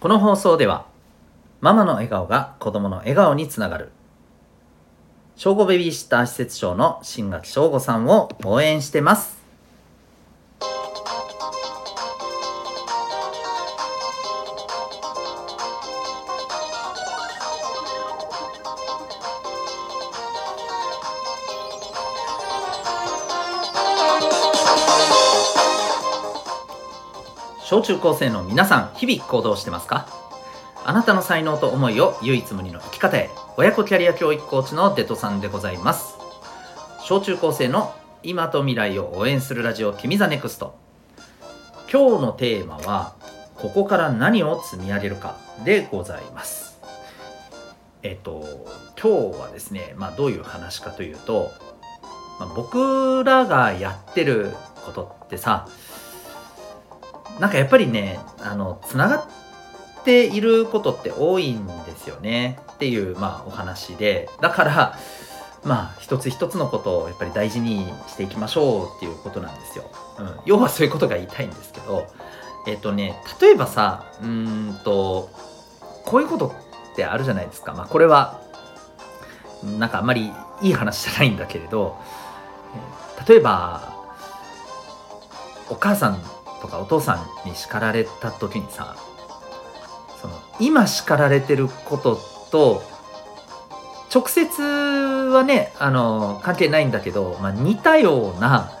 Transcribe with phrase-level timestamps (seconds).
[0.00, 0.86] この放送では
[1.60, 3.92] ママの笑顔が子供の笑顔につながる。
[5.36, 9.39] 正午ベビーシッター施設長の新垣翔吾さんを応援してます。
[27.70, 30.08] 小中高生の皆さん日々行動してますか？
[30.84, 36.16] あなたの才能と思いを唯一無二の生き方へ親子キャリア教育コーチのデトさんでございます。
[37.04, 40.74] 小中高生の今と未来を応援するラジオ君 the next。
[41.92, 43.14] 今日のテーマは
[43.54, 46.80] ここから何を積み上げるかでございます。
[48.02, 48.66] えっと
[49.00, 51.52] 今日はですねまあどういう話かというと、
[52.40, 55.68] まあ、僕らがやってることってさ
[57.40, 62.58] なんかやっぱりねあのつながっていることって多いんですよね。
[62.74, 64.28] っていうまあお話で。
[64.40, 64.98] だから
[65.64, 72.06] まあ一つ一つのことをやっぱり大事にしていきましょうっていうことなんですよ、うん、要はそういうことが言いたいんですけど。
[72.66, 75.30] えっ、とね例えばさうんと
[76.04, 76.48] こういうこと
[76.92, 77.72] ってあるじゃないですか。
[77.72, 78.42] まあこれは
[79.78, 81.96] なんかあんまりいい話じゃないんだけれど。
[83.28, 83.94] 例えば
[85.68, 86.20] お母さん
[86.60, 88.96] とかお父さんに叱られた時にさ
[90.20, 92.18] その今叱られてること
[92.50, 92.82] と
[94.12, 98.72] 直接はねあの関係ないんだけど、まあ、似たような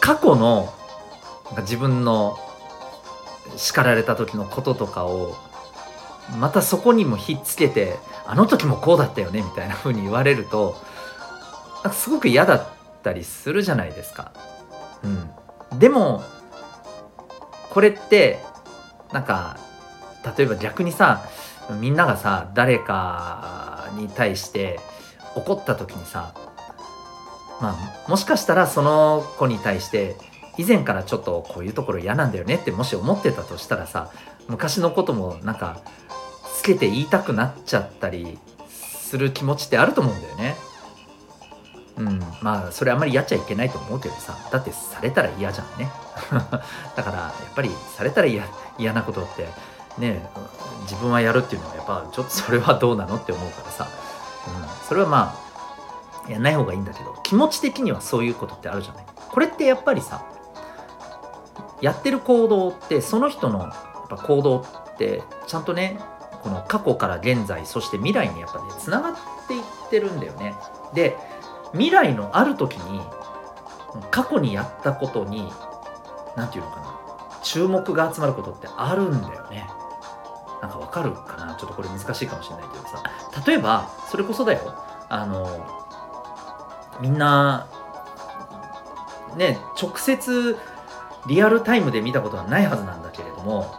[0.00, 0.72] 過去の
[1.46, 2.38] なんか自分の
[3.56, 5.34] 叱られた時のこととかを
[6.38, 10.76] またそこにもひっつけてあの時もこうだったよねみたいな風に言われると
[11.92, 12.68] すごく嫌だっ
[13.02, 14.32] たりするじゃないですか。
[15.02, 16.22] うん、でも
[17.70, 18.38] これって
[19.12, 19.58] なんか
[20.36, 21.24] 例えば逆にさ
[21.80, 24.80] みんながさ誰かに対して
[25.34, 26.34] 怒った時にさ
[27.60, 30.16] まあもしかしたらその子に対して
[30.58, 34.10] 以前からちょっとこういうところ嫌なんだよねってもし思ってたとしたらさ
[34.48, 35.80] 昔のこともなんか
[36.56, 38.38] つけて言いたくなっちゃったり
[38.68, 40.56] する気持ちってあると思うんだよね。
[41.96, 45.90] うん、まあそれあんまりやっちゃいけないと思うけどさだってされたら嫌じゃんね
[46.96, 48.44] だからやっぱりされたら嫌
[48.78, 49.48] 嫌なことって
[49.98, 50.28] ね
[50.82, 53.88] 自分はやるっていうのはやっぱちょっとそれはどうなのって思うからさ、
[54.48, 55.34] うん、それはま
[56.26, 59.04] あやんない方がいいんだけど気持ち的にはそういうことってあるじゃない。
[59.30, 60.22] これってやっぱりさ
[61.80, 65.98] やってる行動ってその人のやっぱ行動ってちゃんとね
[66.42, 69.14] この過去から現在そして未来にやっぱねつながっ
[69.46, 70.54] ていってるんだよね。
[70.94, 71.16] で
[71.72, 73.00] 未来のある時に
[74.10, 75.50] 過去にやったことに
[76.40, 76.86] 何て言うのかな。
[77.42, 79.68] 注目が集まることってあるんだよね。
[80.62, 81.54] なんかわかるかな？
[81.54, 83.02] ちょっとこれ難しいかもしれないけどさ。
[83.46, 84.74] 例えばそれこそだよ。
[85.08, 85.48] あの
[87.00, 87.66] みんな
[89.36, 90.56] ね直接
[91.26, 93.74] リアルタイムで見たことはないはずなんだけれども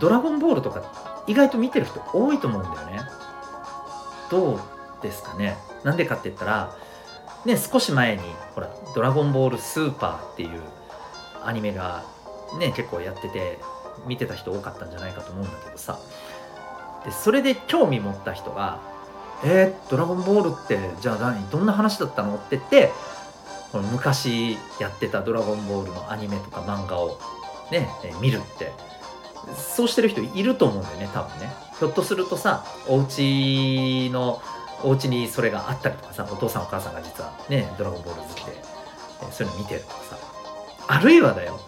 [0.00, 0.82] ドラゴンボールとか
[1.26, 3.00] 意外と見てる人多いと思うんだよね。
[4.30, 4.60] どう
[5.02, 5.56] ですかね？
[5.84, 6.74] なんでかって言ったら
[7.44, 8.22] ね少し前に
[8.54, 10.62] ほら「ドラゴンボールスーパー」っていう
[11.46, 12.04] アニメが
[12.58, 13.58] ね結構やってて
[14.06, 15.98] 見てた人多かったんじゃないかと思うんだけどさ。
[17.04, 18.78] でそれで興味持った人が
[19.44, 22.92] 「えー、ドラゴンボールってじゃあ何どんな話だったの?」って言って
[23.72, 27.18] この昔やってた「ドラゴンボール」のアニメとか漫画を
[27.70, 28.72] ね、え見るって。
[29.56, 31.52] そうしてる人いると思うんだよね多分ね。
[31.78, 34.40] ひょっとするとさお家の
[34.84, 38.62] お家にそれがあったりとかさお父さんお母さんが実はねドラゴンボール好きで
[39.32, 40.31] そういうの見てるとかさ。
[40.92, 41.58] あるいはだよ。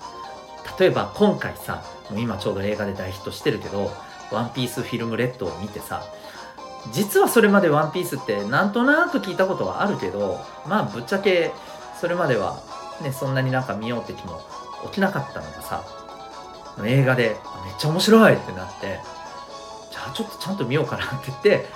[0.79, 1.83] 例えば今回さ
[2.15, 3.91] 今ちょうど映画で大ヒットしてるけど
[4.31, 6.05] 「ワンピースフィルムレッドを見てさ
[6.93, 11.53] 実はそれまで「ワンピースってなんとなく聞いたことはあるけどまあぶっちゃけ
[12.01, 12.59] それまでは
[13.01, 14.41] ねそんなになんか見ようって気も
[14.87, 15.85] 起きなかったのがさ
[16.85, 19.01] 映画でめっちゃ面白いってなって
[19.93, 21.69] じゃあちょっとちゃんと見ようかなって言って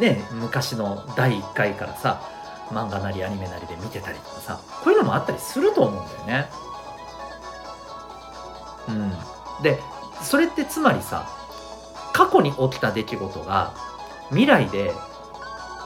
[0.00, 2.20] ね昔の第1回からさ
[2.70, 6.48] 漫画なりアニメなりで見てたりとかさこういうのもあったりすると思うんだよね。
[8.88, 9.12] うん、
[9.62, 9.80] で
[10.22, 11.28] それってつまりさ
[12.12, 13.74] 過去に起きた出来事が
[14.30, 14.92] 未来で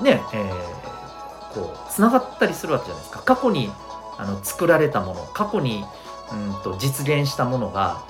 [0.00, 3.71] ねえー、こうつながったりするわけじゃないですか過去に
[4.17, 5.85] あの作られたもの過去に
[6.32, 8.03] うんと実現したものが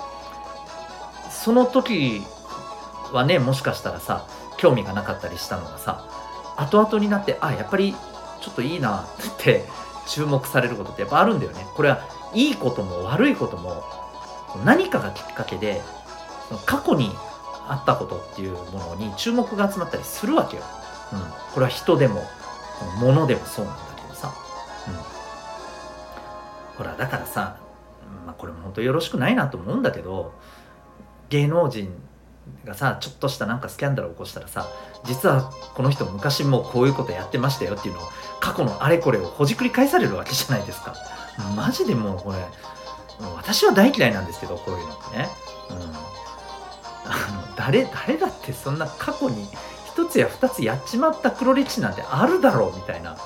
[1.31, 2.23] その時
[3.13, 4.27] はねもしかしたらさ
[4.57, 6.07] 興味がなかったりしたのがさ
[6.57, 7.95] 後々になってあやっぱり
[8.41, 9.07] ちょっといいなっ
[9.39, 9.65] て
[10.07, 12.01] 注目されることってやっぱあるんだよねこれは
[12.35, 13.85] いいことも悪いことも
[14.65, 15.83] 何かがきっかけで
[16.67, 17.15] 過去に
[17.69, 20.65] あったことっていうものに注目が集まったりするわけよ。
[21.13, 21.21] うん、
[21.55, 22.25] これは人でも
[22.99, 24.33] 物でもそうなんだけどさ。
[24.89, 24.95] うん、
[26.79, 27.57] ほらだからさ、
[28.27, 30.33] まあ、これも本当よろしくないなと思うんだけど
[31.29, 31.95] 芸能人
[32.65, 34.69] がさちょっとしたなんかスキャンダルを起こしたらさ
[35.05, 38.05] 実はこの人昔もこういうことやってましたよっていうのを
[38.41, 40.95] 過去のあれこれをほじくり返されるわけじゃないですか。
[41.57, 42.39] マジでもうこれ
[43.37, 45.29] 私は大嫌いなんですけどこういうのってね、
[45.71, 49.47] うん、あの誰誰だってそんな過去に
[49.95, 53.17] 1つや2つやっちまった黒歴史なんてあるだろうみたいな、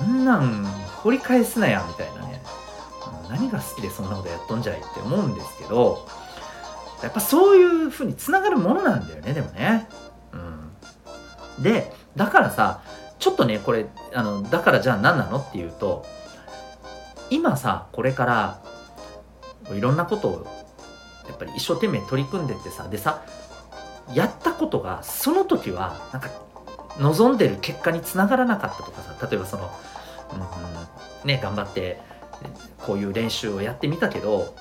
[0.00, 0.64] うん、んなん
[1.02, 2.42] 掘り返すなやみたいなね、
[3.24, 6.06] うん、何が好きでそんなことやっとんじゃいって思うんですけど。
[7.02, 9.88] やっぱそういう風につながるものなんだよねでもね。
[10.32, 12.82] うん、でだからさ
[13.18, 16.06] ちょっとねこれあのだからじゃあ何なのっていうと
[17.30, 18.62] 今さこれから
[19.74, 20.46] いろんなことを
[21.28, 23.22] やっぱり一生懸命取り組んでってさでさ
[24.14, 26.30] やったことがその時はなんか
[26.98, 29.70] 望んでる結果につながらなかったとかさ例えばその、
[31.22, 32.00] うん、ね頑張って
[32.78, 34.54] こういう練習をやってみたけど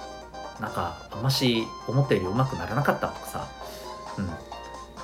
[0.59, 3.47] なんかあんまし思ったよりうまくならなかったとかさ、
[4.17, 4.27] うん、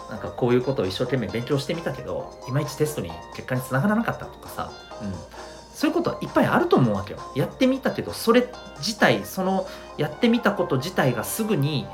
[0.09, 4.71] なんかこういうことを一生懸命勉強してみたけどいまいちテストに結果につながらなかったとかさ、
[5.01, 5.13] うん、
[5.73, 7.19] そういうことはいっぱいあると思うわけよ。
[7.35, 9.67] やってみたけどそれ自体その
[9.97, 11.87] やってみたこと自体がすぐに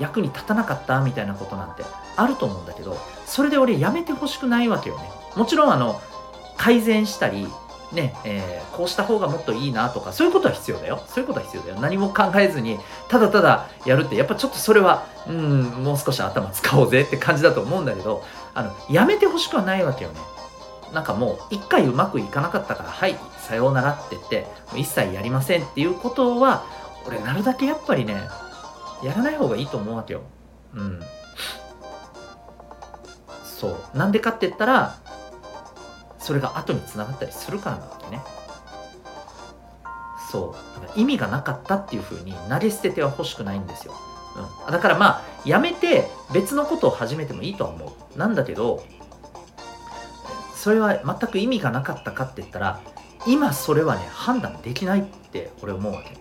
[0.00, 1.82] 役に立たなかったみたいなことなんて
[2.16, 5.08] あると思うんだけどそれで俺やめてほしくないわけよね。
[5.36, 6.00] もちろんあの
[6.56, 7.46] 改善したり
[7.92, 11.02] ねえー、こうした方がもっといいなとかそういうことは必要だよ。
[11.06, 11.80] そういうことは必要だよ。
[11.80, 12.78] 何も考えずに
[13.08, 18.24] ただただやるってやっぱちょっとそれはうんもう少し頭使おうぜって感じだと思うんだけど
[18.54, 20.20] あのやめてほしくはないわけよね。
[20.92, 26.64] なんかもう一回うまくいかなかったからはいさようならって言って一切やりませんっていうことは
[27.06, 28.14] 俺なるだけやっぱりね
[29.02, 30.22] やらない方がいいと思うわけよ。
[30.74, 31.00] うん。
[33.44, 33.98] そう。
[33.98, 34.96] なんでかって言ったら
[36.22, 38.22] それが後につながったりするからなわけね。
[40.30, 40.54] そ
[40.96, 41.00] う。
[41.00, 43.94] 意味がなかったっていうふうに投げ捨てては欲しくないんですよ、
[44.66, 48.18] うん、だからまあやめて別のことを始めてもいいとは思う。
[48.18, 48.84] なんだけど
[50.54, 52.80] それは全く意味がなかったかって言ったら
[53.26, 56.16] 今それはね判断できないって俺思うわけ。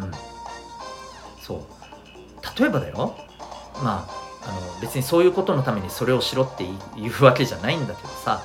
[0.00, 0.10] うん。
[1.40, 2.60] そう。
[2.60, 3.16] 例えばだよ。
[3.82, 6.64] まああの別にそういうことのためにそれをしろって
[6.96, 8.42] 言うわけじゃないんだけどさ。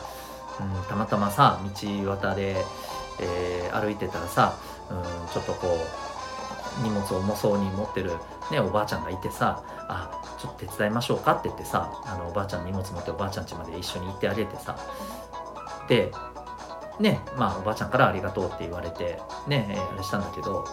[0.59, 1.69] うん、たまたまさ道
[2.15, 2.63] 端で、
[3.19, 4.57] えー、歩いてたらさ、
[4.89, 5.67] うん、ちょっとこ
[6.79, 8.11] う荷物を重そうに持ってる、
[8.51, 10.09] ね、おばあちゃんがいてさ「あ
[10.39, 14.77] ちょっと手伝いましょうか」って言ってさあのおばあちゃん荷物持っておばあちゃん家まで一緒に行ってあげてさ
[15.87, 16.11] で
[16.99, 20.65] ねまあおばあちゃんからありがとうって言われてね、あれしたんだけど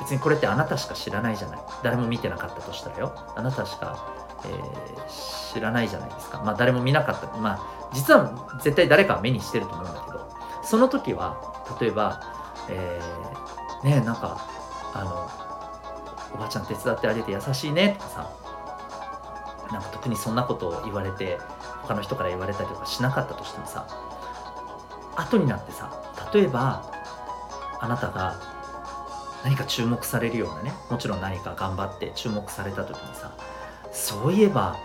[0.00, 1.58] 別にこれってあなたしか知らないじゃない。
[1.82, 3.14] 誰も見てなかったとしたらよ。
[3.36, 4.12] あなたしか、
[4.44, 6.42] えー、知らないじゃないですか。
[6.44, 7.26] まあ誰も見なかった。
[7.38, 10.30] まあ実は絶対誰かは目にしてると思うんだけど
[10.62, 12.20] その時は例えば、
[12.68, 14.46] えー、ねなんか
[14.92, 18.30] あのおばちゃん手伝ってあげて優しいねとかさ
[19.72, 21.38] なんか特にそんなことを言われて
[21.82, 23.86] 他の人から言われたりとかしなかったとしてもさ
[25.16, 25.90] 後になってさ
[26.32, 26.90] 例えば
[27.80, 28.36] あなたが
[29.44, 33.36] 何か注目されるようなねもちろん何か頑張って注目された時にさ
[33.92, 34.76] そういえば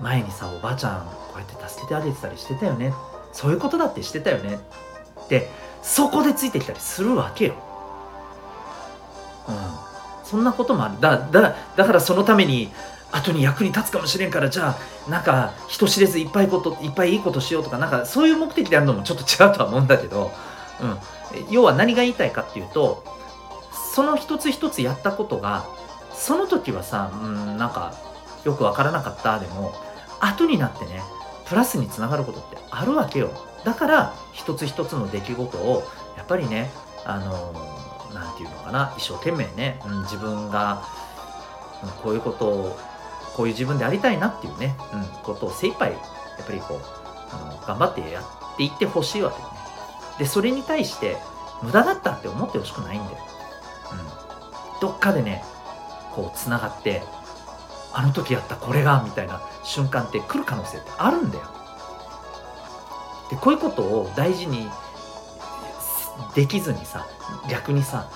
[0.00, 2.92] 前にさおばあちゃんこうやって助けてあげてたりしてたよね。
[3.32, 4.58] そういうことだってしてたよね。
[5.24, 5.48] って
[5.82, 7.54] そこでついてきたりするわけよ。
[9.48, 9.54] うん、
[10.24, 11.00] そんなこともある。
[11.00, 12.70] だだだからそのために
[13.12, 20.32] 後に役に立つかもしれんからじゃあなんか人知れずいっぱいこといっぱいいいことしようとかなんかそういう目的であるのもちょっと違うとは思うんだけど、
[20.80, 20.98] うん、
[21.50, 23.04] 要は何が言いたいかっていうと
[23.94, 25.66] その一つ一つやったことが
[26.14, 27.94] その時はさ、うん、なんか
[28.44, 29.38] よくわからなかった。
[29.38, 29.74] でも
[30.20, 31.02] 後になってね
[31.46, 33.30] プラスにつながることってあるわけよ。
[33.64, 35.84] だから一つ一つの出来事を
[36.16, 36.70] やっぱりね
[37.04, 37.52] あの
[38.14, 40.84] 何て言うのかな一生懸命ね、うん、自分が、
[42.02, 42.78] こういうことを
[43.34, 45.98] こういう自分でありたいなっていうね、うん、ことを精一杯や
[46.42, 46.80] っぱりこう
[47.30, 49.54] あの頑張ってやっていってほしいわけよね。
[50.18, 51.16] でそれに対して
[51.62, 53.18] 無駄だったって思ってほしくないんだよ、
[53.92, 55.42] うん、どっかでね
[56.14, 57.02] こうつながって
[57.92, 61.44] あの時やったこれがみたいな瞬間って来る可能性ってあるんだよ
[63.30, 64.68] でこういうことを大事に
[66.34, 67.06] できずにさ
[67.48, 68.08] 逆にさ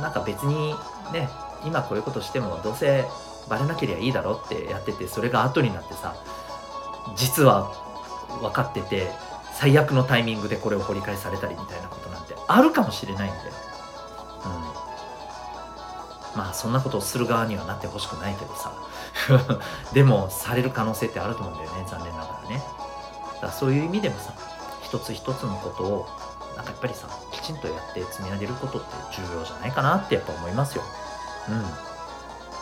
[0.00, 0.74] なんか別に
[1.12, 1.28] ね
[1.64, 3.04] 今こういうことしてもどうせ
[3.48, 6.14] バレなければいいだろってやっててそれが後になってさ
[7.16, 7.72] 実は
[8.40, 9.10] 分かってて
[9.52, 13.52] 最悪のタイミングでこれを掘り返されたりみたいなことなんてあるかもしれないんだよ。
[14.44, 14.71] うん、
[16.36, 18.72] まあそんなことをする側にはなってほしくないけどさ。
[19.92, 22.62] でもされる可能性ってあると思うんだよね残念ながらね。
[23.34, 24.32] だからそういう意味でもさ
[24.82, 26.08] 一つ一つのことを
[26.56, 30.82] なんかやっぱりさきちんとやって積み上げることって重要じゃないかなってやっぱ思いますよ。
[31.48, 31.64] うん。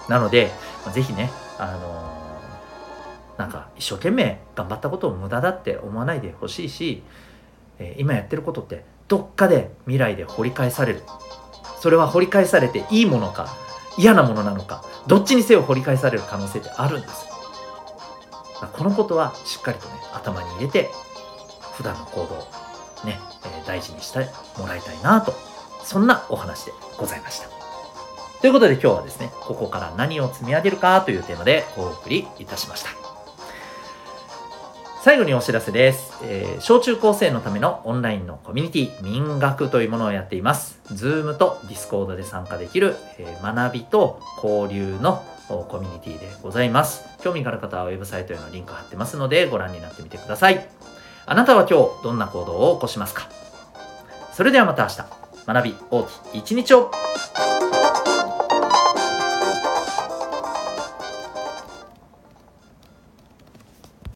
[0.09, 0.53] なので、
[0.85, 7.03] まあ、ぜひねあのー、なんか一生懸命頑張ったことを無駄だって思わないでほしいし、
[7.79, 11.03] えー、今やってることってどっかで未来で掘り返される。
[11.81, 13.49] それは掘り返されていいものか
[13.99, 17.27] 嫌なものなのかどっちにせよ掘り返される可能性ってあるんです。
[18.73, 20.91] このことはしっかりとね頭に入れて
[21.73, 22.37] 普段の行動
[23.07, 24.19] ね、え、大事にして
[24.59, 25.33] もらいたいなと
[25.83, 27.49] そんなお話でございました。
[28.43, 33.00] ということで今日はですねここから何を積み上げるかというテーマでお送りいたしました。
[35.03, 40.79] 最後にお知らせです、えー、小中高生のためのオンラインのコミュニティ民学というものをやっています。
[40.89, 47.03] Zoom と Discord で参加できる、えー、学びと交流のコミュニティでございます。
[47.23, 50.69] 興味がある方はウェブサイトへのリンク貼ってますのでご覧になってみてください。
[51.25, 53.27] あなたは今日どんな行動を起こしますか？
[54.35, 55.21] それではまた明日。
[55.47, 56.91] 学び大きい一日を。